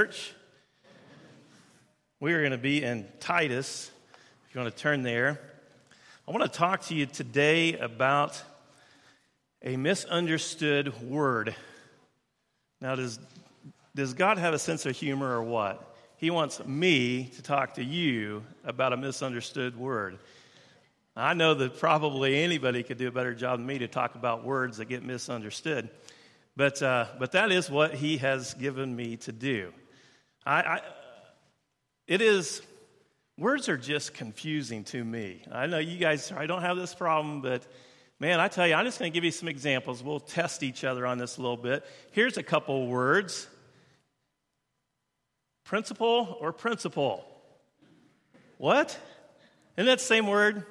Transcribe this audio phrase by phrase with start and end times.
[0.00, 0.32] church.
[2.20, 3.90] We are going to be in Titus.
[4.48, 5.38] If you want to turn there,
[6.26, 8.42] I want to talk to you today about
[9.62, 11.54] a misunderstood word.
[12.80, 13.18] Now, does,
[13.94, 15.94] does God have a sense of humor or what?
[16.16, 20.18] He wants me to talk to you about a misunderstood word.
[21.14, 24.46] I know that probably anybody could do a better job than me to talk about
[24.46, 25.90] words that get misunderstood.
[26.56, 29.74] But, uh, but that is what he has given me to do.
[30.46, 30.80] I, I,
[32.06, 32.62] it is,
[33.38, 35.42] words are just confusing to me.
[35.52, 37.66] I know you guys, I don't have this problem, but
[38.18, 40.02] man, I tell you, I'm just going to give you some examples.
[40.02, 41.84] We'll test each other on this a little bit.
[42.12, 43.48] Here's a couple words
[45.64, 47.24] principal or principle.
[48.58, 48.98] What?
[49.76, 50.66] Isn't that the same word?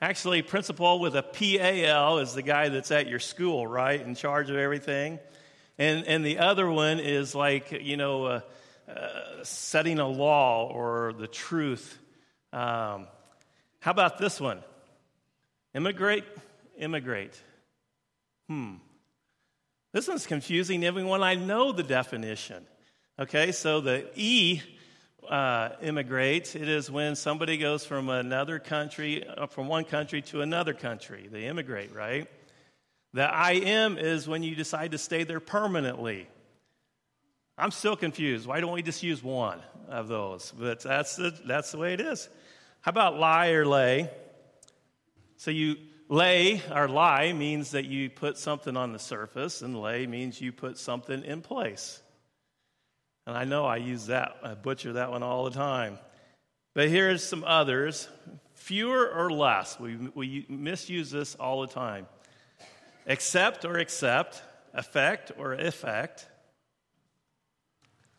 [0.00, 4.50] Actually, principal with a PAL is the guy that's at your school, right, in charge
[4.50, 5.18] of everything.
[5.78, 8.40] And, and the other one is like, you know, uh,
[8.88, 11.98] uh, setting a law or the truth.
[12.52, 13.06] Um,
[13.80, 14.62] how about this one?
[15.74, 16.24] Immigrate,
[16.78, 17.40] immigrate.
[18.48, 18.74] Hmm.
[19.92, 22.66] This one's confusing when I know the definition.
[23.18, 24.60] Okay, so the E
[25.28, 30.40] uh, immigrate, it is when somebody goes from another country, uh, from one country to
[30.40, 31.28] another country.
[31.30, 32.28] They immigrate, right?
[33.12, 36.28] The I am is when you decide to stay there permanently.
[37.58, 38.46] I'm still confused.
[38.46, 40.52] Why don't we just use one of those?
[40.56, 42.28] But that's the, that's the way it is.
[42.82, 44.08] How about lie or lay?
[45.38, 45.76] So you
[46.08, 50.52] lay or lie means that you put something on the surface, and lay means you
[50.52, 52.00] put something in place.
[53.26, 55.98] And I know I use that, I butcher that one all the time.
[56.74, 58.08] But here's some others
[58.54, 59.78] fewer or less.
[59.80, 62.06] We, we misuse this all the time.
[63.06, 64.42] Accept or accept,
[64.74, 66.26] effect or effect.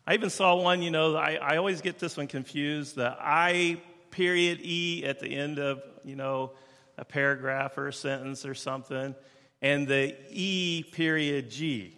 [0.10, 3.78] I even saw one, you know, I, I always get this one confused the I
[4.10, 6.54] period E at the end of, you know,
[6.98, 9.14] a paragraph or a sentence or something,
[9.62, 11.96] and the E period G.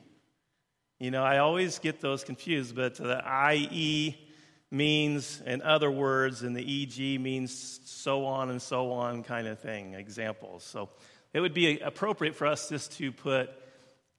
[0.99, 4.17] You know, I always get those confused, but the IE
[4.69, 9.59] means in other words, and the EG means so on and so on kind of
[9.59, 10.65] thing, examples.
[10.65, 10.89] So
[11.33, 13.51] it would be appropriate for us just to put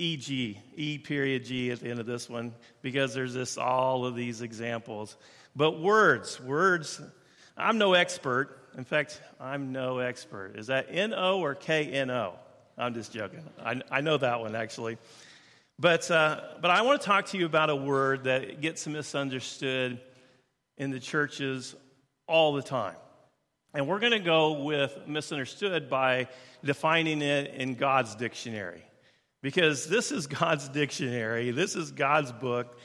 [0.03, 2.53] EG, E period G at the end of this one,
[2.83, 5.17] because there's this all of these examples.
[5.55, 7.01] But words, words,
[7.57, 8.59] I'm no expert.
[8.77, 10.57] In fact, I'm no expert.
[10.57, 12.35] Is that N O or K N O?
[12.77, 13.45] I'm just joking.
[13.65, 14.99] I, I know that one actually.
[15.79, 20.01] But, uh, but I want to talk to you about a word that gets misunderstood
[20.79, 21.75] in the churches
[22.27, 22.97] all the time.
[23.75, 26.29] And we're going to go with misunderstood by
[26.65, 28.83] defining it in God's dictionary.
[29.43, 32.79] Because this is God's dictionary, this is God's book,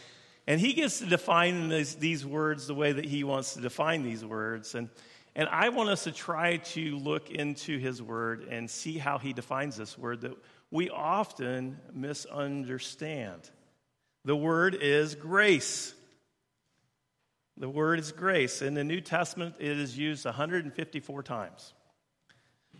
[0.47, 4.03] and He gets to define these, these words the way that He wants to define
[4.03, 4.73] these words.
[4.73, 4.89] And,
[5.35, 9.33] and I want us to try to look into His word and see how He
[9.33, 10.33] defines this word that
[10.71, 13.49] we often misunderstand.
[14.25, 15.93] The word is grace.
[17.55, 18.61] The word is grace.
[18.61, 21.73] In the New Testament, it is used 154 times.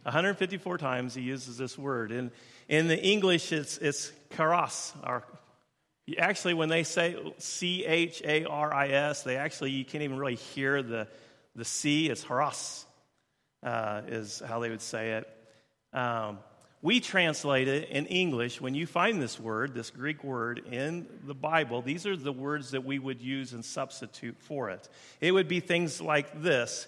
[0.04, 2.12] 154 times he uses this word.
[2.12, 2.32] In,
[2.68, 4.94] in the English, it's, it's charis.
[5.06, 5.24] Or,
[6.18, 10.18] actually, when they say C H A R I S, they actually, you can't even
[10.18, 11.08] really hear the,
[11.56, 12.10] the C.
[12.10, 12.86] It's haras,
[13.64, 15.28] uh, is how they would say it.
[15.94, 16.40] Um,
[16.82, 18.62] we translate it in English.
[18.62, 22.72] When you find this word, this Greek word in the Bible, these are the words
[22.72, 24.88] that we would use and substitute for it.
[25.20, 26.88] It would be things like this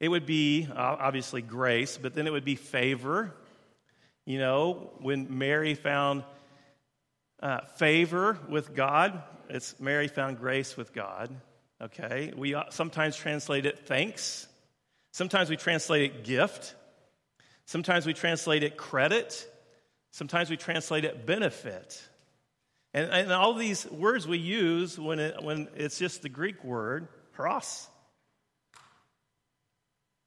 [0.00, 3.34] it would be uh, obviously grace, but then it would be favor.
[4.26, 6.24] You know, when Mary found
[7.42, 11.34] uh, favor with God, it's Mary found grace with God.
[11.82, 14.46] Okay, we uh, sometimes translate it thanks.
[15.12, 16.74] Sometimes we translate it gift.
[17.64, 19.46] Sometimes we translate it credit.
[20.10, 22.02] Sometimes we translate it benefit.
[22.92, 27.08] And, and all these words we use when, it, when it's just the Greek word,
[27.36, 27.88] haros.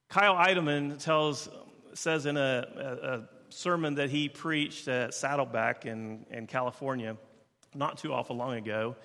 [0.10, 1.50] Kyle Idleman tells,
[1.94, 7.18] says in a, a, a sermon that he preached at Saddleback in, in California
[7.76, 8.96] not too awful long ago,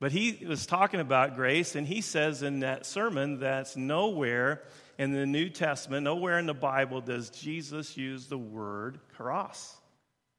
[0.00, 4.62] but he was talking about grace, and he says in that sermon that's nowhere
[4.98, 9.76] in the New Testament, nowhere in the Bible does Jesus use the word charis,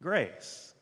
[0.02, 0.74] grace.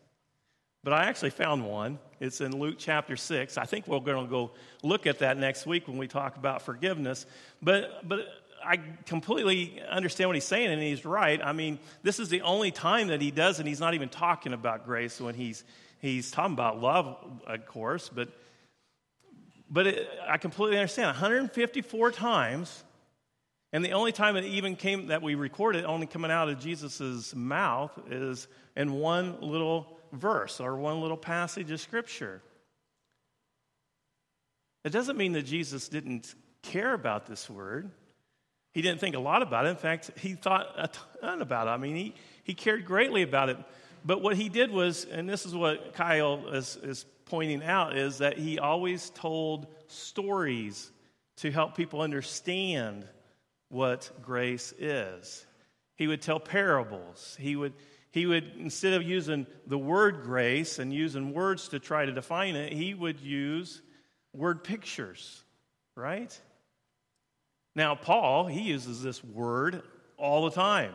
[0.84, 1.98] But I actually found one.
[2.20, 3.58] It's in Luke chapter 6.
[3.58, 4.52] I think we're going to go
[4.84, 7.26] look at that next week when we talk about forgiveness.
[7.62, 8.28] But, but
[8.66, 11.42] I completely understand what he's saying, and he's right.
[11.44, 14.54] I mean, this is the only time that he does, and he's not even talking
[14.54, 15.64] about grace when he's,
[16.00, 18.30] he's talking about love, of course, but
[19.70, 22.84] But it, I completely understand 154 times,
[23.72, 27.34] and the only time it even came that we recorded only coming out of Jesus'
[27.34, 32.42] mouth is in one little verse or one little passage of Scripture.
[34.84, 37.90] It doesn't mean that Jesus didn't care about this word.
[38.74, 39.70] He didn't think a lot about it.
[39.70, 40.90] In fact, he thought a
[41.22, 41.72] ton about it.
[41.72, 43.58] I mean, he, he cared greatly about it.
[44.04, 48.18] But what he did was, and this is what Kyle is, is pointing out, is
[48.18, 50.92] that he always told stories
[51.38, 53.08] to help people understand
[53.70, 55.46] what grace is.
[55.96, 57.38] He would tell parables.
[57.40, 57.74] He would,
[58.12, 62.56] he would, instead of using the word grace and using words to try to define
[62.56, 63.82] it, he would use
[64.34, 65.44] word pictures,
[65.96, 66.38] right?
[67.76, 69.82] Now, Paul, he uses this word
[70.18, 70.94] all the time.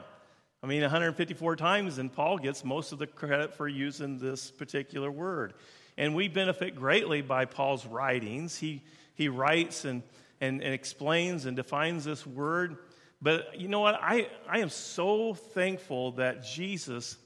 [0.63, 5.11] I mean, 154 times, and Paul gets most of the credit for using this particular
[5.11, 5.55] word.
[5.97, 8.57] And we benefit greatly by Paul's writings.
[8.57, 8.83] He,
[9.15, 10.03] he writes and,
[10.41, 12.79] and, and explains and defines this word.
[13.21, 13.99] But you know what?
[14.01, 17.17] I, I am so thankful that Jesus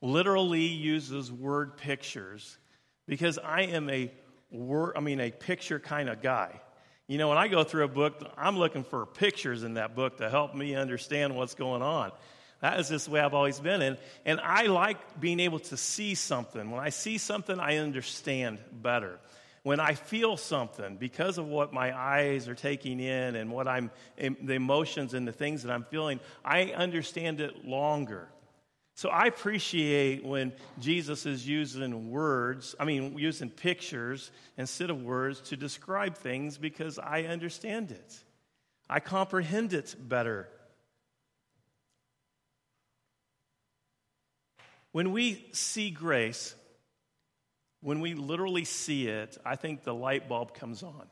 [0.00, 2.58] literally uses word pictures
[3.06, 4.10] because I am a
[4.50, 6.60] word, I mean, a picture kind of guy.
[7.06, 10.18] You know, when I go through a book, I'm looking for pictures in that book
[10.18, 12.12] to help me understand what's going on.
[12.62, 13.82] That is just the way I've always been.
[13.82, 16.70] And, and I like being able to see something.
[16.70, 19.18] When I see something, I understand better.
[19.64, 23.90] When I feel something, because of what my eyes are taking in and what I'm,
[24.16, 28.28] the emotions and the things that I'm feeling, I understand it longer.
[28.96, 35.40] So I appreciate when Jesus is using words, I mean, using pictures instead of words
[35.42, 38.16] to describe things because I understand it.
[38.88, 40.48] I comprehend it better.
[44.92, 46.54] When we see grace,
[47.80, 51.06] when we literally see it, I think the light bulb comes on.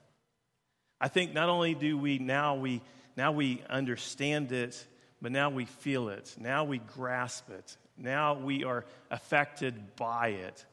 [1.00, 2.80] I think not only do we now we
[3.16, 4.86] now we understand it
[5.22, 6.34] but now we feel it.
[6.38, 7.76] Now we grasp it.
[7.96, 10.66] Now we are affected by it.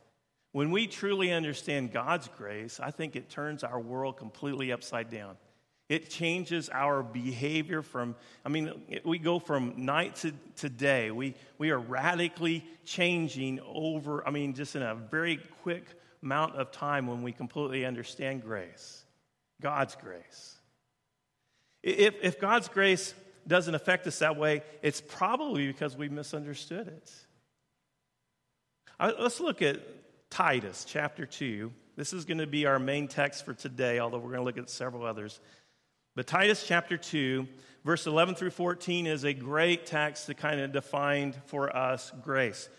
[0.51, 5.37] When we truly understand God's grace, I think it turns our world completely upside down.
[5.87, 8.71] It changes our behavior from, I mean,
[9.05, 11.11] we go from night to, to day.
[11.11, 15.85] We, we are radically changing over, I mean, just in a very quick
[16.23, 19.03] amount of time when we completely understand grace,
[19.61, 20.55] God's grace.
[21.81, 23.13] If, if God's grace
[23.49, 27.11] doesn't affect us that way, it's probably because we misunderstood it.
[28.99, 29.79] Uh, let's look at
[30.29, 31.71] Titus chapter 2.
[31.97, 34.57] This is going to be our main text for today, although we're going to look
[34.57, 35.39] at several others.
[36.15, 37.47] But Titus chapter 2,
[37.83, 42.69] verse 11 through 14 is a great text to kind of define for us grace.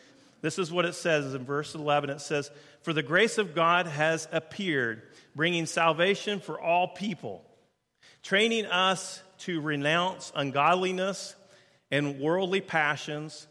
[0.42, 2.10] This is what it says in verse 11.
[2.10, 2.50] It says,
[2.82, 5.02] For the grace of God has appeared,
[5.34, 7.44] bringing salvation for all people,
[8.22, 11.34] training us to renounce ungodliness
[11.90, 13.46] and worldly passions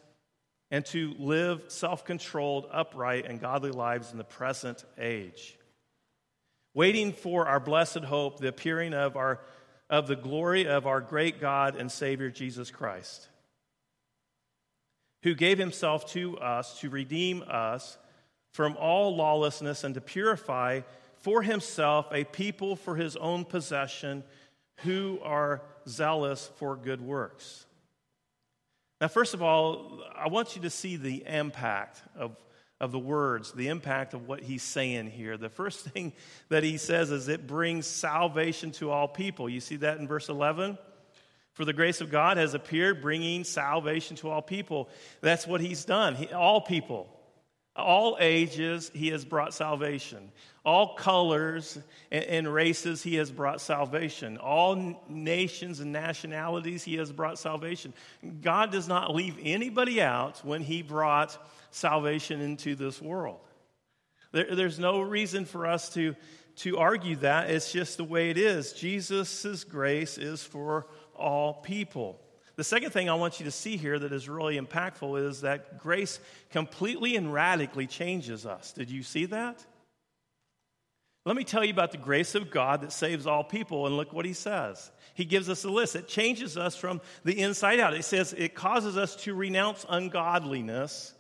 [0.71, 5.57] and to live self controlled, upright, and godly lives in the present age.
[6.74, 9.39] Waiting for our blessed hope, the appearing of, our,
[9.89, 13.27] of the glory of our great God and Savior Jesus Christ,
[15.24, 17.97] who gave himself to us to redeem us
[18.51, 20.81] from all lawlessness and to purify
[21.18, 24.24] for himself a people for his own possession
[24.83, 27.66] who are zealous for good works.
[29.02, 32.36] Now, first of all, I want you to see the impact of,
[32.81, 35.38] of the words, the impact of what he's saying here.
[35.38, 36.14] The first thing
[36.50, 39.50] that he says is it brings salvation to all people.
[39.50, 40.78] You see that in verse 11?
[41.54, 44.90] For the grace of God has appeared, bringing salvation to all people.
[45.21, 46.16] That's what he's done.
[46.16, 47.09] He, all people.
[47.80, 50.31] All ages, he has brought salvation.
[50.66, 51.80] All colors
[52.12, 54.38] and, races, he has brought salvation.
[54.38, 57.94] All nations and nationalities, he has brought salvation.
[58.42, 61.38] God does not leave anybody out when he brought
[61.71, 63.40] salvation into this world.
[64.31, 66.16] There, there's no reason for us to,
[66.57, 67.50] to argue that.
[67.50, 68.74] It's just the way it is.
[68.74, 72.19] Jesus' grace is for all people.
[72.59, 75.78] The second thing I want you to see here that is really impactful is that
[75.78, 76.19] grace
[76.51, 78.73] completely and radically changes us.
[78.73, 79.66] Did you see that?
[81.25, 84.11] Let me tell you about the grace of God that saves all people, and look
[84.11, 84.92] what he says.
[85.13, 85.95] He gives us a list.
[85.95, 87.94] It changes us from the inside out.
[87.94, 91.13] It says it causes us to renounce ungodliness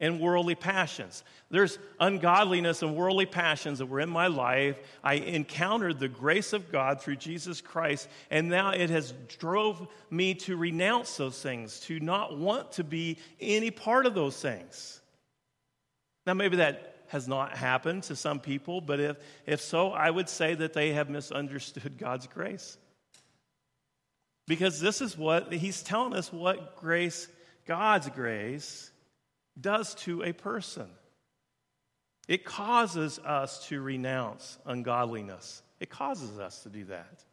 [0.00, 1.22] and worldly passions.
[1.50, 4.78] There's ungodliness and worldly passions that were in my life.
[5.04, 10.34] I encountered the grace of God through Jesus Christ, and now it has drove me
[10.34, 15.00] to renounce those things, to not want to be any part of those things.
[16.26, 20.28] Now, maybe that has not happened to some people, but if, if so, I would
[20.28, 22.78] say that they have misunderstood God's grace.
[24.46, 27.28] Because this is what he's telling us what grace,
[27.66, 28.90] God's grace,
[29.58, 30.88] does to a person.
[32.28, 35.62] It causes us to renounce ungodliness.
[35.80, 37.24] It causes us to do that.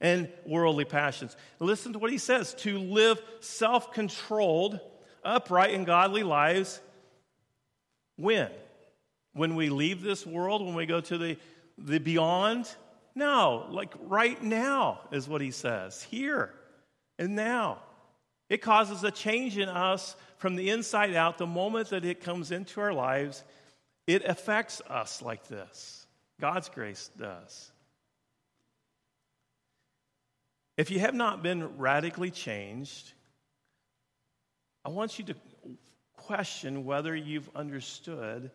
[0.00, 1.36] And worldly passions.
[1.58, 4.78] Listen to what he says to live self controlled,
[5.24, 6.80] upright, and godly lives.
[8.16, 8.50] When?
[9.32, 11.36] When we leave this world, when we go to the,
[11.76, 12.70] the beyond?
[13.16, 16.00] No, like right now is what he says.
[16.04, 16.54] Here
[17.18, 17.78] and now.
[18.48, 22.50] It causes a change in us from the inside out the moment that it comes
[22.50, 23.44] into our lives
[24.08, 26.06] it affects us like this.
[26.40, 27.70] God's grace does.
[30.78, 33.12] If you have not been radically changed,
[34.82, 35.34] I want you to
[36.16, 38.50] question whether you've understood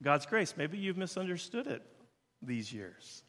[0.00, 0.54] God's grace.
[0.56, 1.82] Maybe you've misunderstood it
[2.42, 3.23] these years.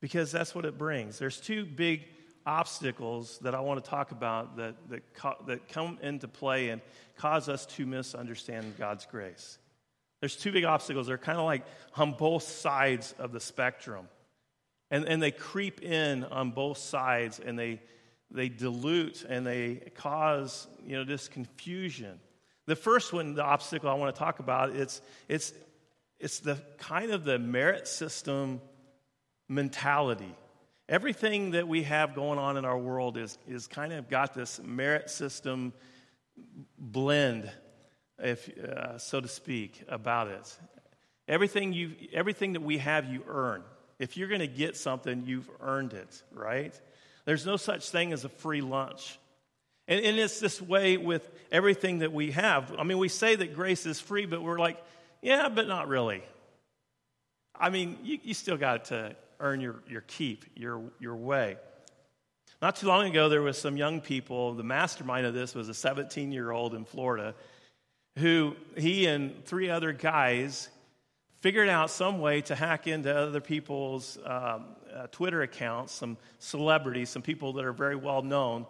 [0.00, 1.18] Because that's what it brings.
[1.18, 2.04] There's two big
[2.46, 5.02] obstacles that I want to talk about that, that,
[5.46, 6.80] that come into play and
[7.16, 9.58] cause us to misunderstand God's grace.
[10.20, 11.06] There's two big obstacles.
[11.06, 11.64] They're kind of like
[11.96, 14.08] on both sides of the spectrum.
[14.90, 17.80] And, and they creep in on both sides and they,
[18.30, 22.18] they dilute and they cause you know, this confusion.
[22.66, 25.52] The first one, the obstacle I want to talk about, it's, it's,
[26.18, 28.60] it's the kind of the merit system
[29.48, 30.34] mentality
[30.88, 34.58] Everything that we have going on in our world is, is kind of got this
[34.64, 35.74] merit system
[36.78, 37.50] blend,
[38.18, 40.58] if, uh, so to speak, about it.
[41.26, 43.64] Everything, you, everything that we have, you earn.
[43.98, 46.72] If you're going to get something, you've earned it, right?
[47.26, 49.18] There's no such thing as a free lunch.
[49.88, 52.74] And, and it's this way with everything that we have.
[52.78, 54.82] I mean, we say that grace is free, but we're like,
[55.20, 56.22] yeah, but not really.
[57.54, 61.56] I mean, you, you still got to earn your, your keep, your, your way.
[62.60, 64.54] Not too long ago, there was some young people.
[64.54, 67.34] The mastermind of this was a 17 year old in Florida
[68.18, 70.68] who he and three other guys
[71.40, 77.10] figured out some way to hack into other people's um, uh, Twitter accounts, some celebrities,
[77.10, 78.66] some people that are very well known.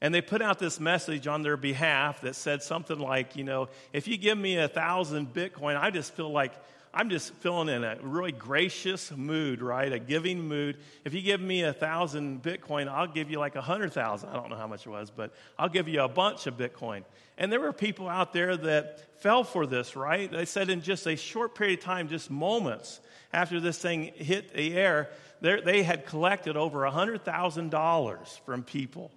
[0.00, 3.68] And they put out this message on their behalf that said something like, you know,
[3.92, 6.52] if you give me a thousand Bitcoin, I just feel like
[6.98, 9.92] I'm just feeling in a really gracious mood, right?
[9.92, 10.78] A giving mood.
[11.04, 14.30] If you give me a thousand Bitcoin, I'll give you like a hundred thousand.
[14.30, 17.04] I don't know how much it was, but I'll give you a bunch of Bitcoin.
[17.36, 20.28] And there were people out there that fell for this, right?
[20.28, 22.98] They said in just a short period of time, just moments
[23.32, 25.08] after this thing hit the air,
[25.40, 29.12] they had collected over a $100,000 from people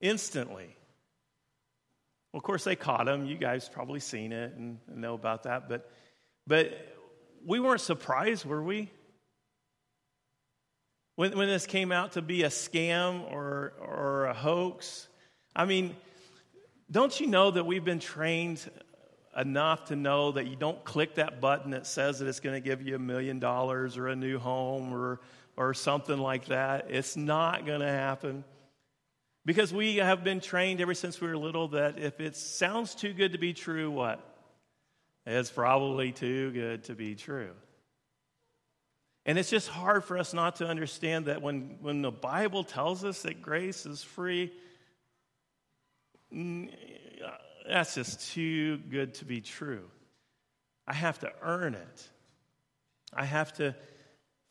[0.00, 0.74] instantly.
[2.32, 3.26] Well, of course, they caught him.
[3.26, 5.68] You guys probably seen it and know about that.
[5.68, 5.88] But,
[6.48, 6.91] but
[7.46, 8.90] we weren't surprised, were we?
[11.16, 15.08] When, when this came out to be a scam or, or a hoax?
[15.54, 15.94] I mean,
[16.90, 18.68] don't you know that we've been trained
[19.36, 22.66] enough to know that you don't click that button that says that it's going to
[22.66, 25.20] give you a million dollars or a new home or,
[25.56, 26.86] or something like that?
[26.90, 28.44] It's not going to happen.
[29.44, 33.12] Because we have been trained ever since we were little that if it sounds too
[33.12, 34.31] good to be true, what?
[35.24, 37.52] It's probably too good to be true.
[39.24, 43.04] And it's just hard for us not to understand that when, when the Bible tells
[43.04, 44.52] us that grace is free,
[47.68, 49.84] that's just too good to be true.
[50.88, 52.08] I have to earn it.
[53.14, 53.76] I have to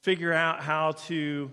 [0.03, 1.51] figure out how to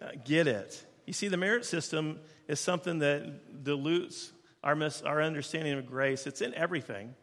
[0.00, 0.84] uh, get it.
[1.06, 4.32] You see, the merit system is something that dilutes
[4.62, 6.26] our, mis- our understanding of grace.
[6.26, 7.14] It's in everything.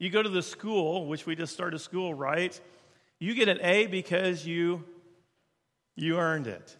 [0.00, 2.58] You go to the school, which we just started school, right?
[3.20, 4.82] You get an A because you
[5.94, 6.76] you earned it.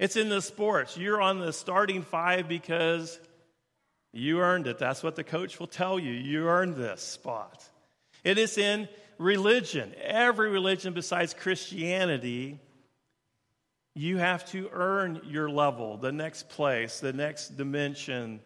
[0.00, 0.96] It's in the sports.
[0.96, 3.20] You're on the starting five because
[4.12, 4.78] you earned it.
[4.78, 6.10] That's what the coach will tell you.
[6.10, 7.64] You earned this spot.
[8.24, 8.88] It is in
[9.18, 9.94] religion.
[10.02, 12.58] Every religion besides Christianity,
[13.94, 18.40] you have to earn your level, the next place, the next dimension,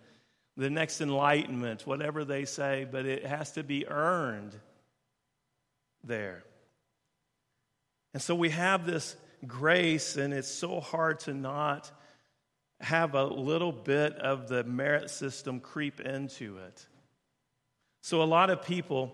[0.57, 4.55] the next enlightenment, whatever they say, but it has to be earned
[6.05, 6.45] there.
[8.13, 11.91] And so we have this grace, and it's so hard to not
[12.81, 16.87] have a little bit of the merit system creep into it.
[18.03, 19.13] So a lot of people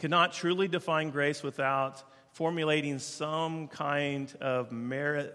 [0.00, 2.02] cannot truly define grace without
[2.32, 5.34] formulating some kind of merit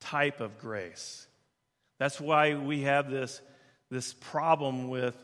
[0.00, 1.26] type of grace.
[2.02, 3.40] That's why we have this,
[3.88, 5.14] this problem with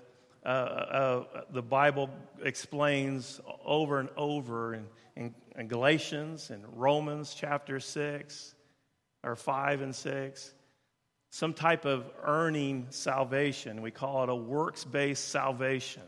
[0.47, 2.09] uh, uh, the Bible
[2.41, 8.55] explains over and over in, in, in Galatians and Romans chapter 6
[9.25, 10.55] or 5 and 6
[11.31, 13.83] some type of earning salvation.
[13.83, 16.05] We call it a works based salvation.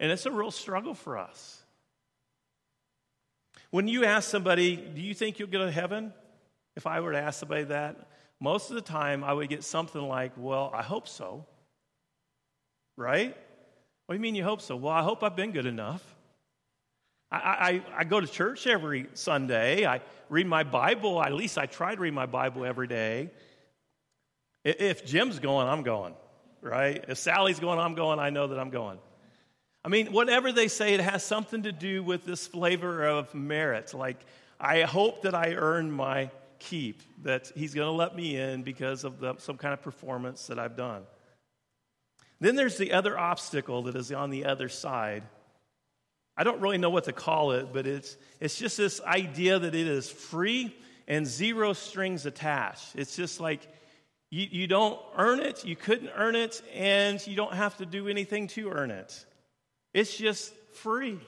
[0.00, 1.62] And it's a real struggle for us.
[3.70, 6.14] When you ask somebody, do you think you'll get to heaven?
[6.74, 8.08] If I were to ask somebody that,
[8.40, 11.46] most of the time I would get something like, well, I hope so.
[12.96, 13.36] Right?
[14.06, 14.76] What do you mean you hope so?
[14.76, 16.02] Well, I hope I've been good enough.
[17.30, 19.86] I, I, I go to church every Sunday.
[19.86, 21.22] I read my Bible.
[21.22, 23.30] At least I try to read my Bible every day.
[24.62, 26.14] If Jim's going, I'm going,
[26.60, 27.04] right?
[27.08, 28.18] If Sally's going, I'm going.
[28.18, 28.98] I know that I'm going.
[29.84, 33.92] I mean, whatever they say, it has something to do with this flavor of merit.
[33.92, 34.16] Like,
[34.58, 36.30] I hope that I earn my
[36.68, 40.46] keep, that he's going to let me in because of the, some kind of performance
[40.48, 41.02] that I've done.
[42.40, 45.22] Then there's the other obstacle that is on the other side.
[46.36, 49.74] I don't really know what to call it, but it's, it's just this idea that
[49.74, 50.74] it is free
[51.06, 52.96] and zero strings attached.
[52.96, 53.68] It's just like
[54.30, 58.08] you, you don't earn it, you couldn't earn it, and you don't have to do
[58.08, 59.24] anything to earn it.
[59.92, 61.20] It's just free.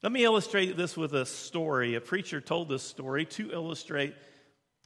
[0.00, 1.96] Let me illustrate this with a story.
[1.96, 4.14] A preacher told this story to illustrate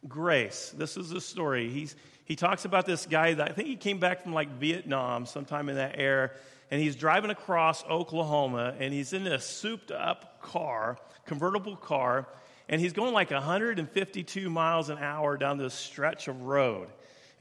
[0.09, 0.75] grace.
[0.75, 1.69] This is a story.
[1.69, 5.27] He's, he talks about this guy that I think he came back from like Vietnam
[5.27, 6.31] sometime in that era,
[6.71, 12.27] and he's driving across Oklahoma, and he's in a souped up car, convertible car,
[12.71, 16.89] and he's going like 152 miles an hour down this stretch of road.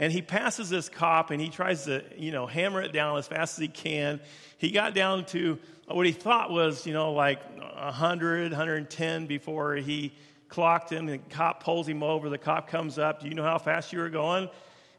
[0.01, 3.27] And he passes this cop and he tries to, you know, hammer it down as
[3.27, 4.20] fast as he can.
[4.58, 10.13] He got down to what he thought was, you know, like 100, 110 before he
[10.50, 11.05] clocked him.
[11.05, 12.29] The cop pulls him over.
[12.29, 13.22] The cop comes up.
[13.22, 14.50] Do you know how fast you were going?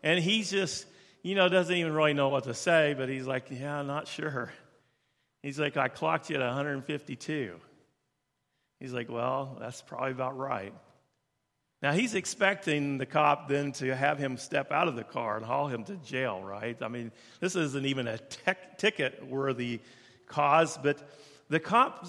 [0.04, 0.86] And he's just,
[1.24, 4.06] you know, doesn't even really know what to say, but he's like, yeah, I'm not
[4.06, 4.52] sure.
[5.42, 7.56] He's like, I clocked you at 152.
[8.78, 10.72] He's like, Well, that's probably about right.
[11.82, 15.44] Now, he's expecting the cop then to have him step out of the car and
[15.44, 16.80] haul him to jail, right?
[16.80, 18.18] I mean, this isn't even a
[18.78, 19.80] ticket worthy
[20.26, 20.98] cause, but
[21.48, 22.06] the cop,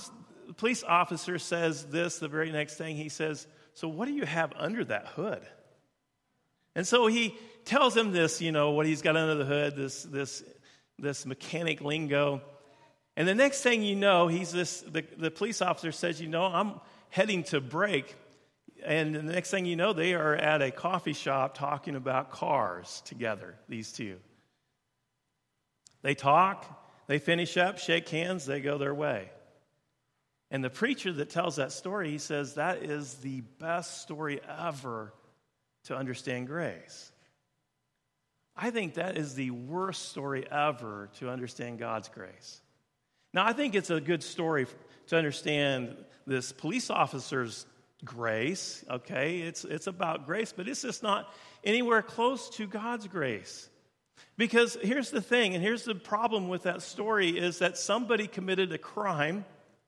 [0.58, 2.96] police officer says this the very next thing.
[2.96, 5.42] He says, So, what do you have under that hood?
[6.76, 10.04] And so he tells him this, you know, what he's got under the hood, this,
[10.04, 10.44] this,
[11.00, 12.42] this mechanic lingo.
[13.16, 16.46] And the next thing you know, he's this, the, the police officer says, You know,
[16.46, 18.16] I'm heading to break.
[18.86, 23.02] And the next thing you know, they are at a coffee shop talking about cars
[23.06, 24.18] together, these two.
[26.02, 26.66] They talk,
[27.08, 29.30] they finish up, shake hands, they go their way.
[30.52, 35.14] And the preacher that tells that story, he says that is the best story ever
[35.86, 37.12] to understand grace.
[38.56, 42.62] I think that is the worst story ever to understand God's grace.
[43.34, 44.68] Now, I think it's a good story
[45.08, 45.96] to understand
[46.28, 47.66] this police officer's
[48.04, 49.40] grace, okay?
[49.40, 53.70] It's, it's about grace, but it's just not anywhere close to God's grace.
[54.38, 58.72] Because here's the thing, and here's the problem with that story is that somebody committed
[58.72, 59.46] a crime,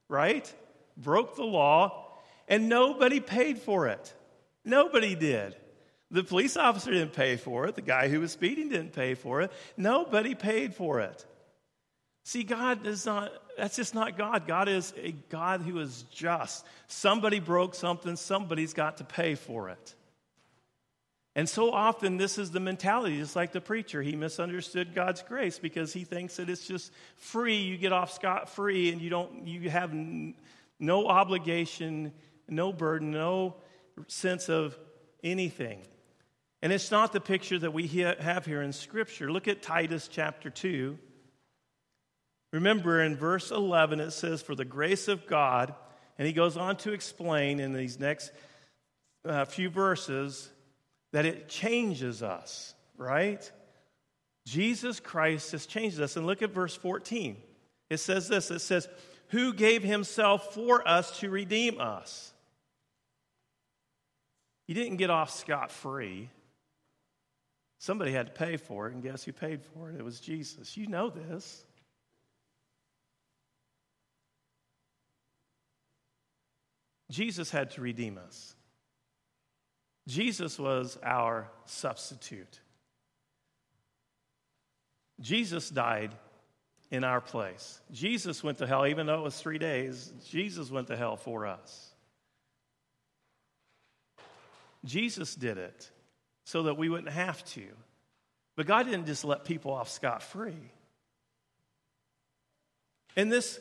[0.07, 0.51] right?
[0.97, 2.11] Broke the law,
[2.47, 4.13] and nobody paid for it.
[4.63, 5.55] Nobody did.
[6.11, 7.75] The police officer didn't pay for it.
[7.75, 9.51] The guy who was speeding didn't pay for it.
[9.75, 11.25] Nobody paid for it.
[12.27, 14.47] See, God is not, that's just not God.
[14.47, 16.65] God is a God who is just.
[16.87, 19.93] Somebody broke something, somebody's got to pay for it.
[21.35, 24.01] And so often, this is the mentality, just like the preacher.
[24.01, 27.57] He misunderstood God's grace because he thinks that it's just free.
[27.57, 29.93] You get off scot free and you, don't, you have
[30.79, 32.11] no obligation,
[32.49, 33.53] no burden, no
[34.07, 34.75] sense of
[35.23, 35.83] anything.
[36.63, 39.31] And it's not the picture that we have here in Scripture.
[39.31, 40.97] Look at Titus chapter 2.
[42.55, 45.75] Remember in verse 11, it says, For the grace of God,
[46.17, 48.31] and he goes on to explain in these next
[49.25, 50.49] uh, few verses
[51.11, 53.51] that it changes us, right?
[54.47, 56.15] Jesus Christ has changed us.
[56.15, 57.35] And look at verse 14.
[57.89, 58.87] It says this it says,
[59.31, 62.31] Who gave himself for us to redeem us?
[64.65, 66.29] You didn't get off scot free.
[67.79, 69.97] Somebody had to pay for it, and guess who paid for it?
[69.99, 70.77] It was Jesus.
[70.77, 71.64] You know this.
[77.09, 78.55] Jesus had to redeem us.
[80.07, 82.59] Jesus was our substitute.
[85.19, 86.11] Jesus died
[86.91, 87.79] in our place.
[87.91, 91.45] Jesus went to hell, even though it was three days, Jesus went to hell for
[91.45, 91.91] us.
[94.83, 95.89] Jesus did it
[96.43, 97.65] so that we wouldn't have to.
[98.55, 100.71] But God didn't just let people off scot free.
[103.15, 103.59] And this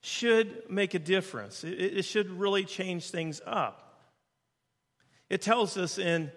[0.00, 1.64] should make a difference.
[1.64, 3.86] It, it should really change things up.
[5.28, 6.30] It tells us in,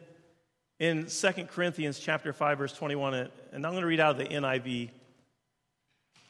[0.80, 4.26] in 2 Corinthians chapter 5, verse 21, and I'm going to read out of the
[4.26, 4.90] NIV.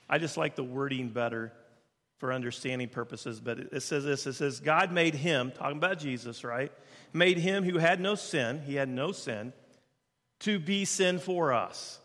[0.09, 1.51] I just like the wording better
[2.19, 6.43] for understanding purposes, but it says this it says, God made him, talking about Jesus,
[6.43, 6.71] right?
[7.11, 9.51] Made him who had no sin, he had no sin,
[10.41, 11.99] to be sin for us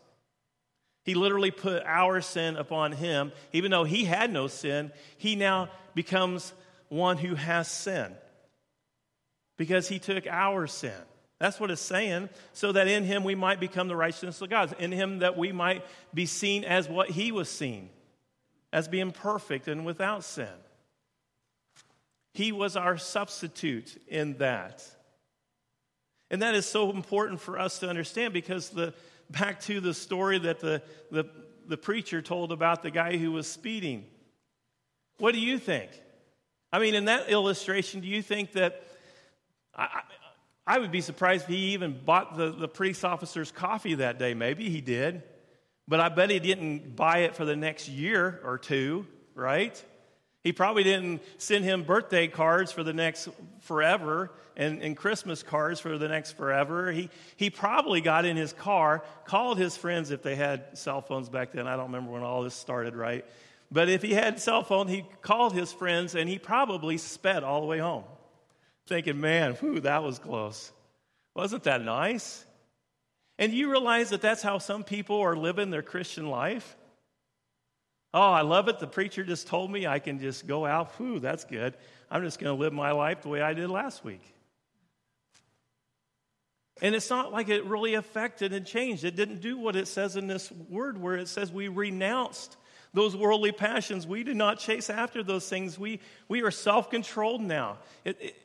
[1.09, 3.31] he literally put our sin upon him.
[3.51, 6.53] Even though he had no sin, he now becomes
[6.89, 8.13] one who has sin
[9.57, 10.93] because he took our sin.
[11.39, 14.75] That's what it's saying, so that in him we might become the righteousness of God.
[14.77, 17.89] In him that we might be seen as what he was seen,
[18.71, 20.53] as being perfect and without sin.
[22.35, 24.87] He was our substitute in that.
[26.29, 28.93] And that is so important for us to understand because the,
[29.29, 31.25] back to the story that the, the,
[31.67, 34.05] the preacher told about the guy who was speeding.
[35.17, 35.91] What do you think?
[36.71, 38.83] I mean, in that illustration, do you think that
[39.75, 40.01] I,
[40.67, 44.33] I would be surprised if he even bought the, the police officer's coffee that day.
[44.33, 45.23] Maybe he did.
[45.87, 49.83] But I bet he didn't buy it for the next year or two, right?
[50.43, 53.27] He probably didn't send him birthday cards for the next
[53.61, 56.91] forever and, and Christmas cards for the next forever.
[56.91, 61.29] He, he probably got in his car, called his friends if they had cell phones
[61.29, 61.67] back then.
[61.67, 63.25] I don't remember when all this started, right?
[63.71, 67.61] But if he had cell phone, he called his friends and he probably sped all
[67.61, 68.05] the way home,
[68.87, 70.71] thinking, man, whew, that was close.
[71.35, 72.45] Wasn't that nice?
[73.37, 76.75] And you realize that that's how some people are living their Christian life?
[78.13, 78.79] Oh, I love it.
[78.79, 80.91] The preacher just told me I can just go out.
[80.93, 81.75] Whew, that's good.
[82.09, 84.23] I'm just going to live my life the way I did last week.
[86.81, 89.03] And it's not like it really affected and changed.
[89.03, 92.55] It didn't do what it says in this word where it says we renounced
[92.93, 94.07] those worldly passions.
[94.07, 95.77] We do not chase after those things.
[95.77, 97.77] We, we are self controlled now.
[98.05, 98.35] It, it,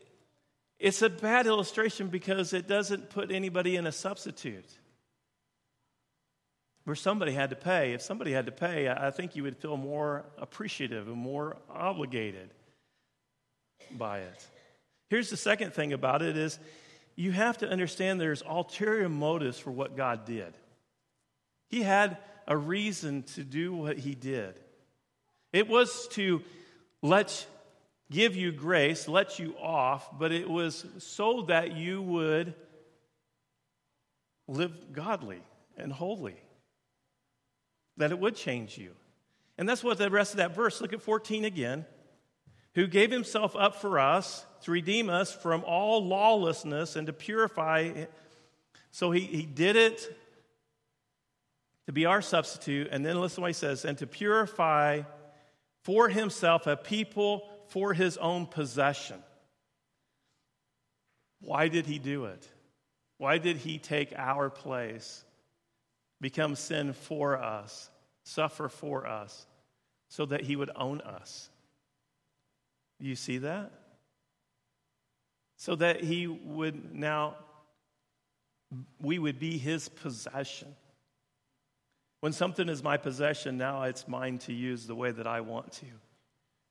[0.78, 4.68] it's a bad illustration because it doesn't put anybody in a substitute
[6.84, 7.92] where somebody had to pay.
[7.92, 12.50] If somebody had to pay, I think you would feel more appreciative and more obligated
[13.90, 14.46] by it.
[15.10, 16.58] Here's the second thing about it is
[17.16, 20.52] you have to understand there's ulterior motives for what God did.
[21.68, 24.58] He had a reason to do what he did.
[25.52, 26.42] It was to
[27.00, 27.46] let
[28.10, 32.54] give you grace, let you off, but it was so that you would
[34.46, 35.40] live godly
[35.76, 36.36] and holy
[37.96, 38.90] that it would change you.
[39.56, 41.86] And that's what the rest of that verse, look at 14 again,
[42.74, 48.06] who gave himself up for us to redeem us from all lawlessness and to purify.
[48.90, 50.16] So he, he did it
[51.86, 52.88] to be our substitute.
[52.90, 55.02] And then listen to what he says and to purify
[55.82, 59.22] for himself a people for his own possession.
[61.40, 62.48] Why did he do it?
[63.18, 65.24] Why did he take our place?
[66.20, 67.90] Become sin for us,
[68.24, 69.46] suffer for us,
[70.08, 71.50] so that he would own us.
[72.98, 73.72] You see that?
[75.56, 77.36] So that he would now,
[79.00, 80.74] we would be his possession.
[82.20, 85.72] When something is my possession, now it's mine to use the way that I want
[85.72, 85.86] to.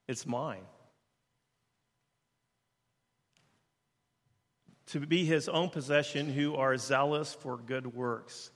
[0.07, 0.63] It's mine.
[4.87, 8.51] To be his own possession who are zealous for good works.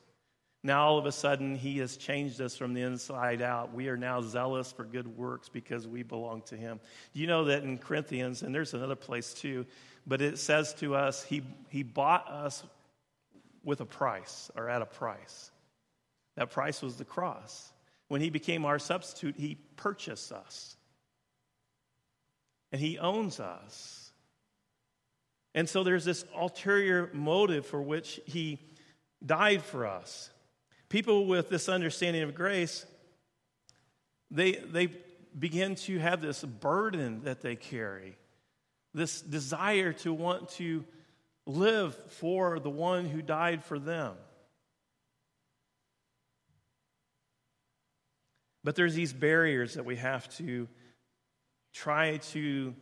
[0.64, 3.74] Now, all of a sudden, He has changed us from the inside out.
[3.74, 6.80] We are now zealous for good works because we belong to Him.
[7.14, 9.66] Do you know that in Corinthians, and there's another place too,
[10.06, 12.64] but it says to us, He, he bought us
[13.64, 15.52] with a price or at a price.
[16.36, 17.72] That price was the cross.
[18.08, 20.76] When He became our substitute, He purchased us.
[22.72, 24.12] And He owns us.
[25.54, 28.60] And so there's this ulterior motive for which He
[29.26, 30.30] died for us.
[30.90, 32.86] People with this understanding of grace,
[34.32, 34.90] they, they
[35.38, 38.18] begin to have this burden that they carry,
[38.94, 40.86] this desire to want to
[41.46, 44.16] live for the one who died for them.
[48.64, 50.68] But there's these barriers that we have to
[51.74, 52.74] try to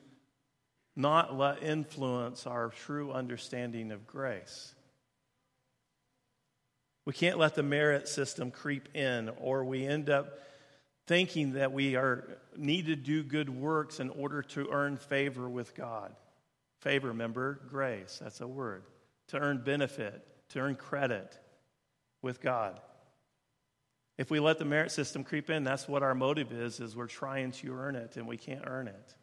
[0.95, 4.74] not let influence our true understanding of grace.
[7.05, 10.39] We can't let the merit system creep in, or we end up
[11.07, 15.75] thinking that we are need to do good works in order to earn favor with
[15.75, 16.15] God.
[16.81, 18.83] Favor, remember, grace, that's a word.
[19.29, 21.37] To earn benefit, to earn credit
[22.21, 22.79] with God.
[24.17, 27.07] If we let the merit system creep in, that's what our motive is, is we're
[27.07, 29.15] trying to earn it and we can't earn it.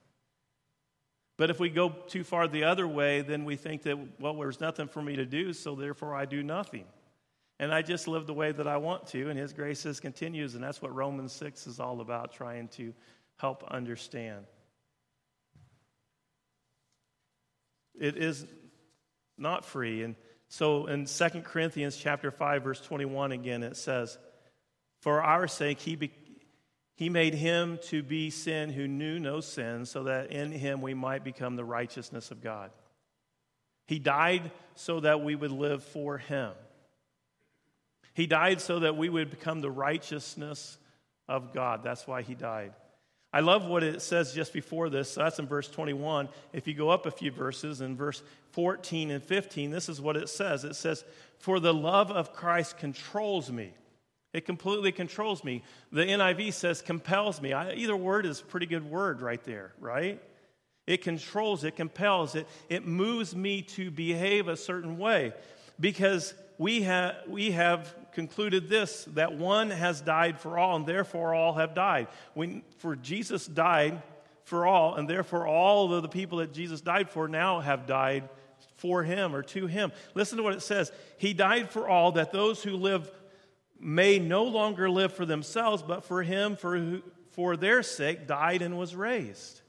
[1.38, 4.60] But if we go too far the other way, then we think that, well, there's
[4.60, 6.84] nothing for me to do, so therefore I do nothing.
[7.62, 10.64] And I just live the way that I want to, and His grace continues, and
[10.64, 12.92] that's what Romans 6 is all about, trying to
[13.36, 14.46] help understand.
[17.94, 18.44] It is
[19.38, 20.02] not free.
[20.02, 20.16] And
[20.48, 24.18] so in 2 Corinthians chapter 5, verse 21 again, it says,
[25.02, 26.12] For our sake he, be,
[26.96, 30.94] he made him to be sin who knew no sin, so that in him we
[30.94, 32.72] might become the righteousness of God.
[33.86, 36.50] He died so that we would live for him.
[38.14, 40.78] He died so that we would become the righteousness
[41.28, 41.82] of God.
[41.82, 42.72] That's why he died.
[43.32, 45.12] I love what it says just before this.
[45.12, 46.28] So that's in verse 21.
[46.52, 50.16] If you go up a few verses, in verse 14 and 15, this is what
[50.16, 51.04] it says it says,
[51.38, 53.72] For the love of Christ controls me.
[54.34, 55.62] It completely controls me.
[55.90, 57.52] The NIV says compels me.
[57.52, 60.22] I, either word is a pretty good word right there, right?
[60.86, 65.32] It controls, it compels, it, it moves me to behave a certain way
[65.78, 71.34] because we, ha- we have concluded this that one has died for all, and therefore
[71.34, 72.08] all have died.
[72.34, 74.02] When, for Jesus died
[74.44, 78.28] for all, and therefore all of the people that Jesus died for now have died
[78.76, 79.92] for him or to him.
[80.14, 83.10] Listen to what it says He died for all, that those who live
[83.80, 88.62] may no longer live for themselves, but for him for, who, for their sake died
[88.62, 89.61] and was raised.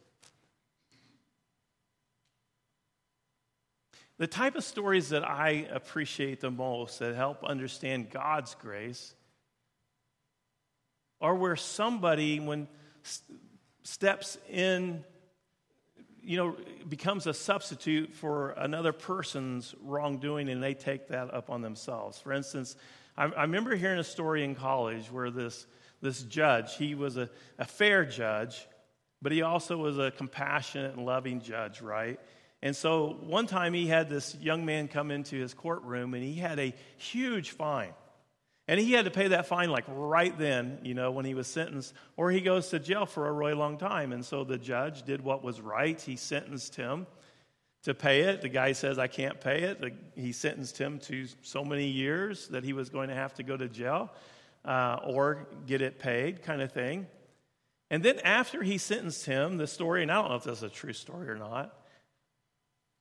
[4.19, 9.15] The type of stories that I appreciate the most that help understand God's grace
[11.19, 12.67] are where somebody, when
[13.81, 15.03] steps in,
[16.21, 16.55] you know,
[16.87, 22.19] becomes a substitute for another person's wrongdoing and they take that up on themselves.
[22.19, 22.75] For instance,
[23.17, 25.65] I, I remember hearing a story in college where this,
[26.01, 28.67] this judge, he was a, a fair judge,
[29.21, 32.19] but he also was a compassionate and loving judge, right?
[32.63, 36.35] And so one time he had this young man come into his courtroom and he
[36.35, 37.93] had a huge fine.
[38.69, 41.47] And he had to pay that fine like right then, you know, when he was
[41.47, 44.13] sentenced, or he goes to jail for a really long time.
[44.13, 45.99] And so the judge did what was right.
[45.99, 47.05] He sentenced him
[47.83, 48.41] to pay it.
[48.41, 49.83] The guy says, I can't pay it.
[50.15, 53.57] he sentenced him to so many years that he was going to have to go
[53.57, 54.09] to jail
[54.63, 57.07] uh, or get it paid, kind of thing.
[57.89, 60.63] And then after he sentenced him, the story, and I don't know if this is
[60.63, 61.77] a true story or not,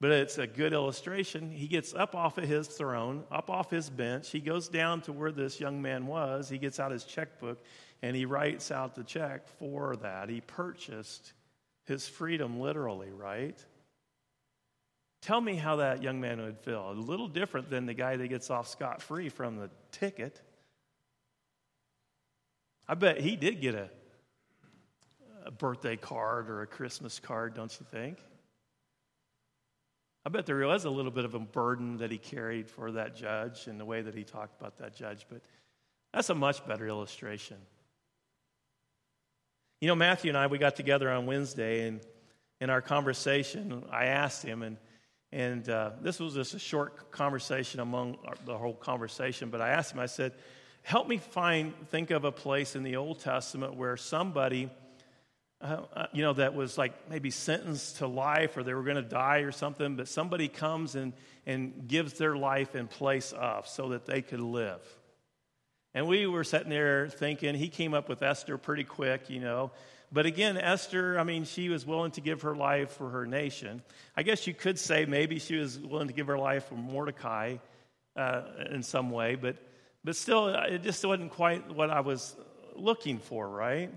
[0.03, 1.53] but it's a good illustration.
[1.53, 4.31] He gets up off of his throne, up off his bench.
[4.31, 6.49] He goes down to where this young man was.
[6.49, 7.65] He gets out his checkbook
[8.03, 10.29] and he writes out the check for that.
[10.29, 11.35] He purchased
[11.85, 13.57] his freedom literally, right?
[15.21, 16.91] Tell me how that young man would feel.
[16.91, 20.43] A little different than the guy that gets off scot free from the ticket.
[22.89, 23.89] I bet he did get a,
[25.47, 28.19] a birthday card or a Christmas card, don't you think?
[30.25, 33.17] I bet there was a little bit of a burden that he carried for that
[33.17, 35.43] judge and the way that he talked about that judge, but
[36.13, 37.57] that's a much better illustration.
[39.81, 42.01] You know, Matthew and I, we got together on Wednesday, and
[42.61, 44.77] in our conversation, I asked him, and,
[45.33, 49.71] and uh, this was just a short conversation among our, the whole conversation, but I
[49.71, 50.35] asked him, I said,
[50.83, 54.71] help me find, think of a place in the Old Testament where somebody
[55.63, 58.97] uh, uh, you know, that was like maybe sentenced to life or they were going
[58.97, 61.13] to die or something, but somebody comes and,
[61.47, 64.81] and gives their life in place of so that they could live.
[65.95, 69.71] And we were sitting there thinking, he came up with Esther pretty quick, you know.
[70.11, 73.83] But again, Esther, I mean, she was willing to give her life for her nation.
[74.17, 77.59] I guess you could say maybe she was willing to give her life for Mordecai
[78.17, 79.57] uh, in some way, but,
[80.03, 82.35] but still, it just wasn't quite what I was
[82.75, 83.91] looking for, right?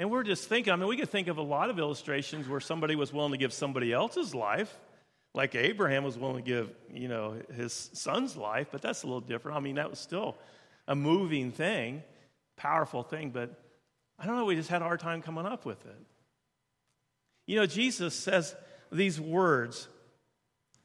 [0.00, 2.58] And we're just thinking, I mean, we could think of a lot of illustrations where
[2.58, 4.74] somebody was willing to give somebody else's life,
[5.34, 9.20] like Abraham was willing to give, you know, his son's life, but that's a little
[9.20, 9.58] different.
[9.58, 10.38] I mean, that was still
[10.88, 12.02] a moving thing,
[12.56, 13.50] powerful thing, but
[14.18, 16.00] I don't know, we just had a hard time coming up with it.
[17.46, 18.54] You know, Jesus says
[18.90, 19.86] these words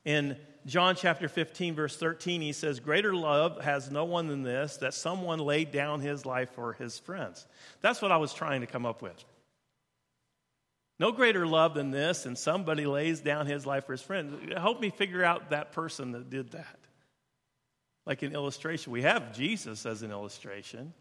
[0.06, 4.78] in John chapter 15, verse 13, he says, Greater love has no one than this,
[4.78, 7.46] that someone laid down his life for his friends.
[7.82, 9.24] That's what I was trying to come up with.
[10.98, 14.54] No greater love than this, and somebody lays down his life for his friends.
[14.56, 16.80] Help me figure out that person that did that.
[18.06, 18.92] Like an illustration.
[18.92, 20.94] We have Jesus as an illustration,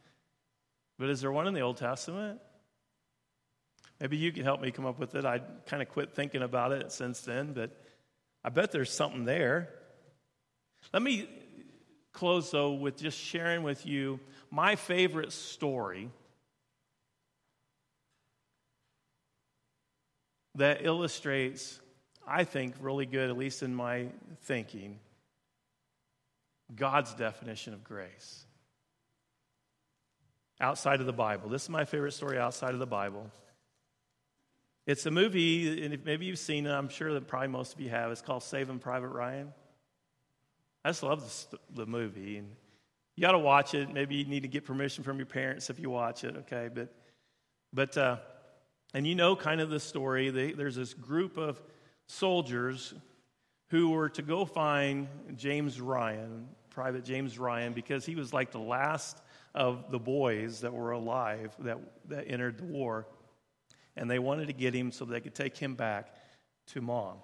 [0.98, 2.40] but is there one in the Old Testament?
[4.00, 5.24] Maybe you can help me come up with it.
[5.24, 7.83] I kind of quit thinking about it since then, but
[8.44, 9.70] I bet there's something there.
[10.92, 11.28] Let me
[12.12, 16.10] close, though, with just sharing with you my favorite story
[20.56, 21.80] that illustrates,
[22.26, 24.08] I think, really good, at least in my
[24.42, 24.98] thinking,
[26.74, 28.44] God's definition of grace.
[30.60, 31.48] Outside of the Bible.
[31.48, 33.30] This is my favorite story outside of the Bible.
[34.86, 37.88] It's a movie, and maybe you've seen it, I'm sure that probably most of you
[37.88, 38.12] have.
[38.12, 39.52] It's called Saving Private Ryan.
[40.84, 42.36] I just love the, the movie.
[42.36, 42.50] And
[43.16, 43.92] you got to watch it.
[43.92, 46.68] Maybe you need to get permission from your parents if you watch it, okay?
[46.72, 46.94] But,
[47.72, 48.18] but uh,
[48.92, 50.28] and you know kind of the story.
[50.28, 51.62] They, there's this group of
[52.06, 52.92] soldiers
[53.68, 58.58] who were to go find James Ryan, Private James Ryan, because he was like the
[58.58, 59.20] last
[59.54, 63.06] of the boys that were alive that, that entered the war.
[63.96, 66.14] And they wanted to get him so they could take him back
[66.68, 67.18] to mom.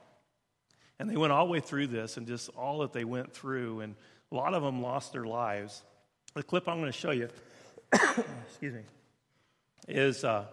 [0.98, 3.80] And they went all the way through this and just all that they went through.
[3.80, 3.94] And
[4.30, 5.82] a lot of them lost their lives.
[6.34, 7.28] The clip I'm going to show you,
[7.92, 8.82] excuse me,
[9.88, 10.44] is uh,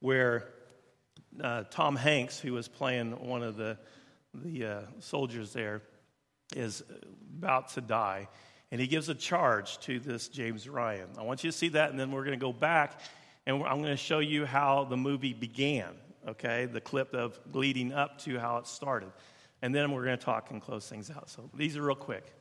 [0.00, 0.48] where
[1.40, 3.78] uh, Tom Hanks, who was playing one of the,
[4.34, 5.82] the uh, soldiers there,
[6.54, 6.82] is
[7.38, 8.28] about to die.
[8.70, 11.08] And he gives a charge to this James Ryan.
[11.18, 13.00] I want you to see that, and then we're going to go back
[13.46, 15.94] and I'm going to show you how the movie began,
[16.26, 16.66] okay?
[16.66, 19.12] The clip of leading up to how it started.
[19.62, 21.30] And then we're going to talk and close things out.
[21.30, 22.32] So these are real quick.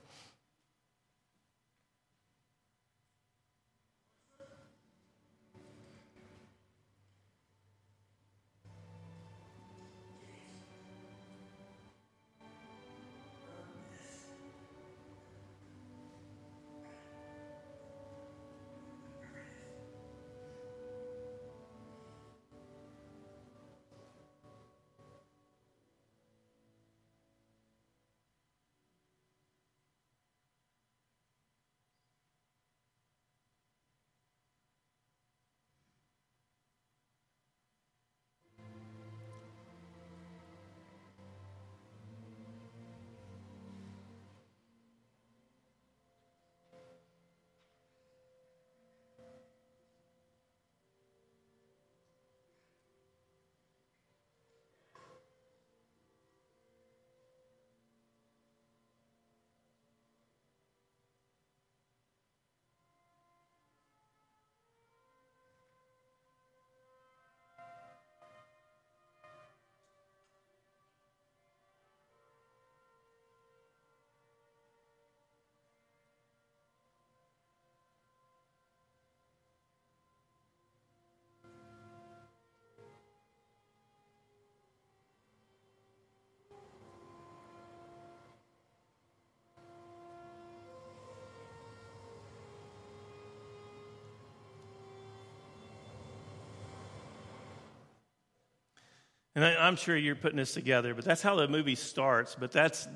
[99.36, 102.36] And I, am sure you're putting this together, but that's how the movie starts.
[102.40, 102.88] But that's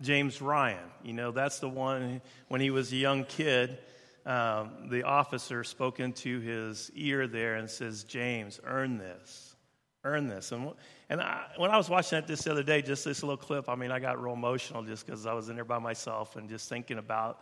[0.00, 0.78] James Ryan.
[1.02, 3.78] You know, that's the one when he was a young kid.
[4.24, 9.56] Um, the officer spoke into his ear there and says, James, earn this.
[10.04, 10.52] Earn this.
[10.52, 10.72] And,
[11.08, 13.74] and I, when I was watching that this other day, just this little clip, I
[13.74, 16.68] mean, I got real emotional just because I was in there by myself and just
[16.68, 17.40] thinking about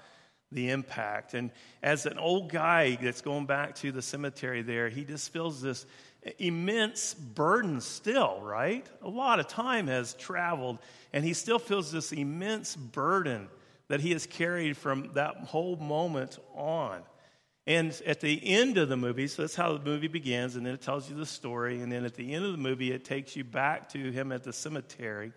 [0.52, 1.34] the impact.
[1.34, 1.50] And
[1.82, 5.84] as an old guy that's going back to the cemetery there, he just feels this
[6.38, 8.86] immense burden still, right?
[9.02, 10.78] A lot of time has traveled,
[11.12, 13.48] and he still feels this immense burden
[13.88, 17.02] that he has carried from that whole moment on.
[17.66, 20.74] And at the end of the movie, so that's how the movie begins, and then
[20.74, 21.80] it tells you the story.
[21.80, 24.44] And then at the end of the movie, it takes you back to him at
[24.44, 25.32] the cemetery.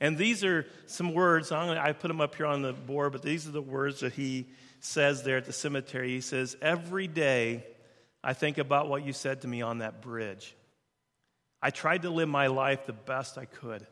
[0.00, 3.46] And these are some words, I put them up here on the board, but these
[3.46, 4.46] are the words that he
[4.80, 6.10] says there at the cemetery.
[6.10, 7.64] He says, Every day
[8.26, 10.56] I think about what you said to me on that bridge.
[11.62, 13.86] I tried to live my life the best I could.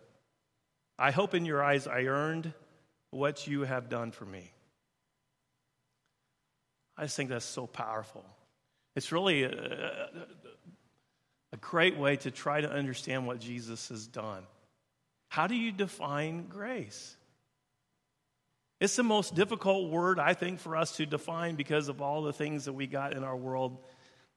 [0.99, 2.53] I hope in your eyes I earned
[3.13, 4.51] what you have done for me.
[6.97, 8.25] I just think that's so powerful.
[8.97, 10.09] It's really a,
[11.53, 14.43] a, great way to try to understand what Jesus has done.
[15.29, 17.17] How do you define grace?
[18.81, 22.33] It's the most difficult word, I think, for us to define because of all the
[22.33, 23.79] things that we got in our world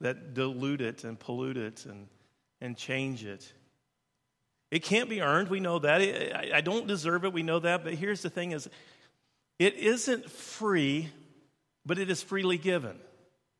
[0.01, 2.07] that dilute it and pollute it and,
[2.61, 3.51] and change it.
[4.69, 5.49] It can't be earned.
[5.49, 6.01] We know that.
[6.53, 7.33] I, don't deserve it.
[7.33, 7.83] We know that.
[7.83, 8.69] But here's the thing is
[9.59, 11.09] it isn't free,
[11.85, 12.97] but it is freely given.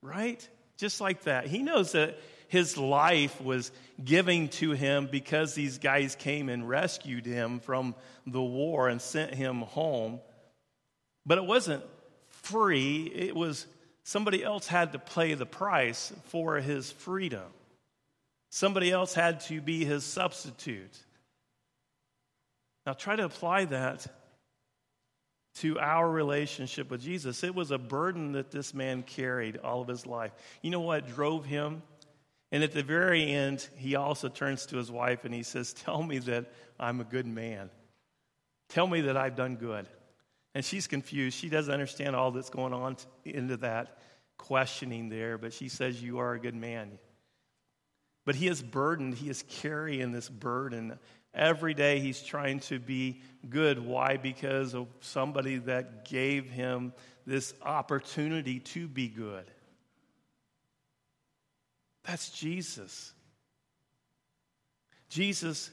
[0.01, 0.47] Right?
[0.77, 1.47] Just like that.
[1.47, 2.19] He knows that
[2.49, 3.71] his life was
[4.03, 9.33] giving to him because these guys came and rescued him from the war and sent
[9.33, 10.19] him home.
[11.25, 11.83] But it wasn't
[12.29, 13.65] free, it was
[14.07, 17.43] somebody else had to pay the price for his freedom.
[18.49, 20.97] Somebody else had to be his substitute.
[22.85, 24.07] Now, try to apply that
[25.55, 27.43] to our relationship with Jesus.
[27.43, 30.31] It was a burden that this man carried all of his life.
[30.61, 31.81] You know what drove him?
[32.53, 36.01] And at the very end, he also turns to his wife and he says, Tell
[36.01, 36.45] me that
[36.79, 37.69] I'm a good man.
[38.69, 39.85] Tell me that I've done good.
[40.57, 41.37] And she's confused.
[41.37, 43.99] She doesn't understand all that's going on into that
[44.39, 46.97] questioning there, but she says, You are a good man.
[48.25, 50.97] But he is burdened, he is carrying this burden
[51.37, 53.77] Every day he's trying to be good.
[53.77, 54.17] Why?
[54.17, 56.93] Because of somebody that gave him
[57.27, 59.45] this opportunity to be good.
[62.05, 63.13] That's Jesus.
[65.09, 65.69] Jesus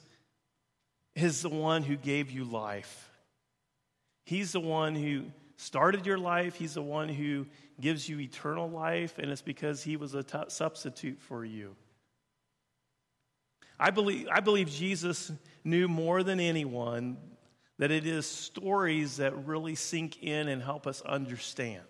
[1.14, 3.09] is the one who gave you life.
[4.24, 6.56] He's the one who started your life.
[6.56, 7.46] He's the one who
[7.80, 11.76] gives you eternal life, and it's because he was a t- substitute for you.
[13.78, 15.32] I believe, I believe Jesus
[15.64, 17.16] knew more than anyone
[17.78, 21.82] that it is stories that really sink in and help us understand.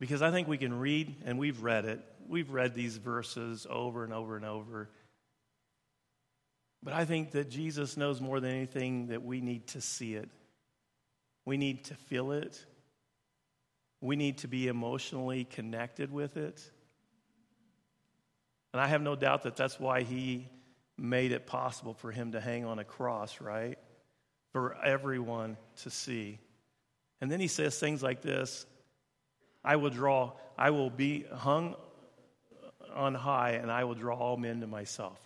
[0.00, 4.04] Because I think we can read, and we've read it, we've read these verses over
[4.04, 4.88] and over and over.
[6.82, 10.30] But I think that Jesus knows more than anything that we need to see it.
[11.44, 12.64] We need to feel it.
[14.00, 16.62] We need to be emotionally connected with it.
[18.72, 20.48] And I have no doubt that that's why he
[20.96, 23.78] made it possible for him to hang on a cross, right?
[24.52, 26.38] For everyone to see.
[27.20, 28.66] And then he says things like this
[29.64, 31.74] I will draw, I will be hung
[32.94, 35.18] on high, and I will draw all men to myself.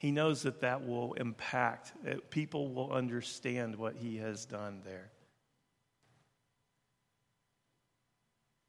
[0.00, 1.92] He knows that that will impact,
[2.30, 5.10] people will understand what he has done there.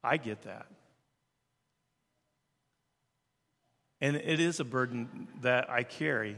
[0.04, 0.66] I get that.
[4.02, 6.36] And it is a burden that I carry.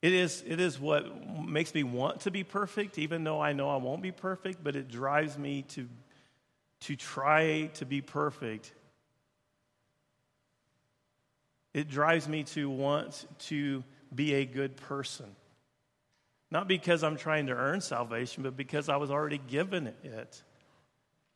[0.00, 1.04] It is, it is what
[1.44, 4.76] makes me want to be perfect, even though I know I won't be perfect, but
[4.76, 5.88] it drives me to,
[6.82, 8.74] to try to be perfect.
[11.74, 13.82] It drives me to want to
[14.14, 15.26] be a good person.
[16.50, 20.42] Not because I'm trying to earn salvation, but because I was already given it.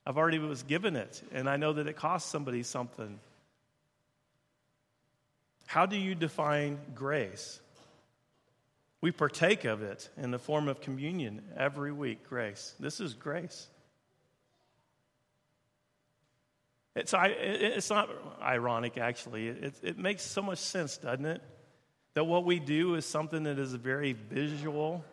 [0.07, 3.19] I've already was given it, and I know that it costs somebody something.
[5.67, 7.61] How do you define grace?
[9.01, 12.75] We partake of it in the form of communion every week, grace.
[12.79, 13.69] This is grace.
[16.97, 18.09] It's, it's not
[18.41, 19.49] ironic, actually.
[19.49, 21.43] It, it makes so much sense, doesn't it?
[22.15, 25.05] That what we do is something that is very visual,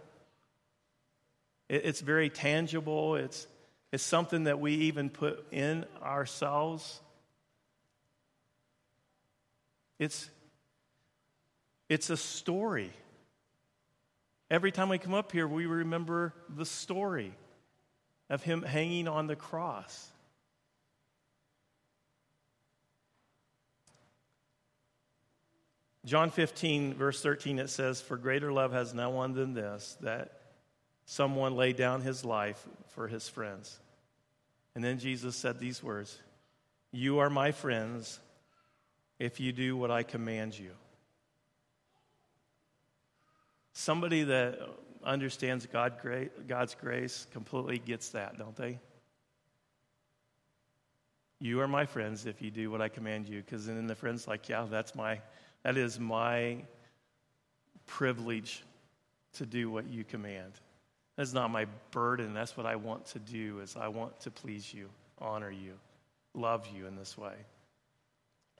[1.70, 3.48] it's very tangible, it's,
[3.92, 7.02] it's something that we even put in ourselves.
[10.00, 10.30] It's,
[11.90, 12.92] it's a story.
[14.50, 17.34] Every time we come up here, we remember the story
[18.30, 20.13] of him hanging on the cross.
[26.06, 30.32] John 15, verse 13, it says, For greater love has no one than this, that
[31.06, 33.80] someone laid down his life for his friends.
[34.76, 36.20] And then Jesus said these words
[36.92, 38.20] You are my friends
[39.20, 40.72] if you do what I command you.
[43.74, 44.60] Somebody that
[45.04, 45.94] understands God,
[46.48, 48.80] God's grace completely gets that, don't they?
[51.40, 53.42] You are my friends if you do what I command you.
[53.42, 55.20] Because then the friend's like, yeah, that's my,
[55.64, 56.58] that is my
[57.86, 58.64] privilege
[59.34, 60.54] to do what you command.
[61.16, 62.34] That's not my burden.
[62.34, 64.90] That's what I want to do is I want to please you,
[65.20, 65.74] honor you,
[66.34, 67.36] love you in this way.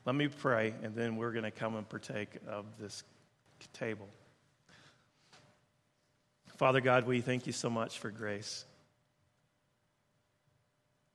[0.06, 3.04] Let me pray, and then we're going to come and partake of this
[3.74, 4.08] table.
[6.58, 8.66] Father God, we thank you so much for grace.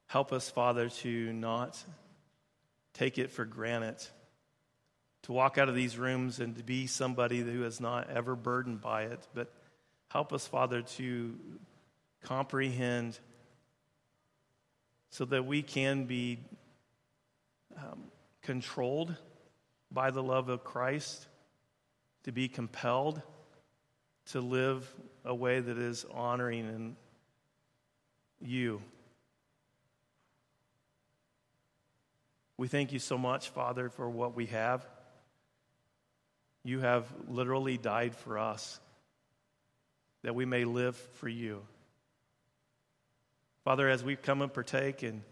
[0.07, 1.83] Help us, Father, to not
[2.95, 3.97] take it for granted,
[5.23, 8.81] to walk out of these rooms and to be somebody who is not ever burdened
[8.81, 9.53] by it, but
[10.09, 11.35] help us, Father, to
[12.23, 13.19] comprehend
[15.11, 16.39] so that we can be
[17.77, 18.05] um,
[18.43, 19.15] controlled
[19.91, 21.27] by the love of Christ,
[22.25, 23.23] to be compelled
[24.27, 24.93] to live
[25.25, 26.97] a way that is honoring in
[28.41, 28.83] you.
[32.59, 34.87] We thank you so much, Father, for what we have.
[36.65, 38.81] You have literally died for us,
[40.23, 41.63] that we may live for you.
[43.65, 45.23] Father, as we come and partake and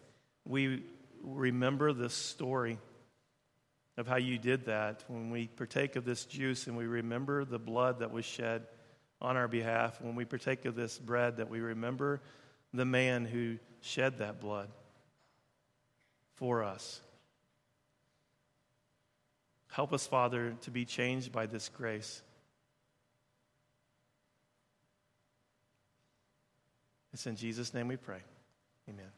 [0.45, 0.83] we
[1.23, 2.79] remember this story
[3.97, 7.59] of how you did that, when we partake of this juice and we remember the
[7.59, 8.67] blood that was shed
[9.21, 12.21] on our behalf, when we partake of this bread, that we remember
[12.75, 14.69] the man who shed that blood
[16.35, 17.01] for us.
[19.77, 22.23] Help us, Father, to be changed by this grace.
[27.13, 28.21] It's in Jesus' name we pray.
[28.89, 29.11] Amen.